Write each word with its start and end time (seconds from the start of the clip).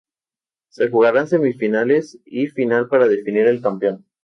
Se 0.69 0.89
jugarán 0.89 1.27
semifinales 1.27 2.17
y 2.25 2.47
final 2.47 2.87
para 2.87 3.07
definir 3.07 3.45
el 3.45 3.61
campeón. 3.61 4.03